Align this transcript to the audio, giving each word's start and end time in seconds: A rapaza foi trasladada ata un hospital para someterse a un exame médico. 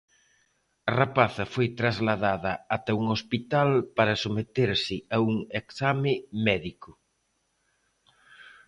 A 0.89 0.91
rapaza 1.01 1.43
foi 1.53 1.67
trasladada 1.79 2.51
ata 2.75 2.91
un 3.01 3.05
hospital 3.15 3.69
para 3.97 4.19
someterse 4.23 4.95
a 5.15 5.17
un 5.29 5.35
exame 5.61 6.13
médico. 6.47 6.89